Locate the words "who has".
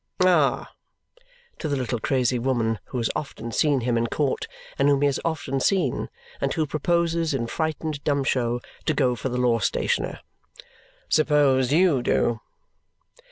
2.85-3.11